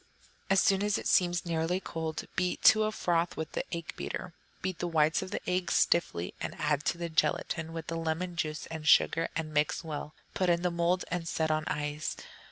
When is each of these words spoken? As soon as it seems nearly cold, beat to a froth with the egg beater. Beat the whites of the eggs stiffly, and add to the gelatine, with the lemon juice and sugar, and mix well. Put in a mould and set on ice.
As 0.49 0.59
soon 0.63 0.81
as 0.81 0.97
it 0.97 1.05
seems 1.05 1.45
nearly 1.45 1.79
cold, 1.79 2.25
beat 2.35 2.63
to 2.63 2.85
a 2.85 2.91
froth 2.91 3.37
with 3.37 3.51
the 3.51 3.63
egg 3.71 3.93
beater. 3.95 4.33
Beat 4.63 4.79
the 4.79 4.87
whites 4.87 5.21
of 5.21 5.29
the 5.29 5.47
eggs 5.47 5.75
stiffly, 5.75 6.33
and 6.41 6.55
add 6.57 6.83
to 6.85 6.97
the 6.97 7.07
gelatine, 7.07 7.71
with 7.71 7.85
the 7.85 7.97
lemon 7.97 8.35
juice 8.35 8.65
and 8.71 8.87
sugar, 8.87 9.29
and 9.35 9.53
mix 9.53 9.83
well. 9.83 10.15
Put 10.33 10.49
in 10.49 10.65
a 10.65 10.71
mould 10.71 11.05
and 11.11 11.27
set 11.27 11.51
on 11.51 11.65
ice. 11.67 12.17